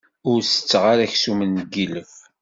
[0.29, 2.13] Ur setteɣ ara aksum n yilef.